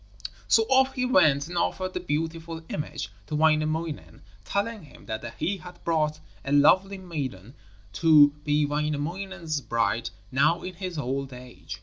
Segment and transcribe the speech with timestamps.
[0.47, 5.57] So off he went and offered the beautiful image to Wainamoinen, telling him that he
[5.57, 7.53] had brought a lovely maiden
[7.93, 11.77] to be Wainamoinen's bride now in his old age.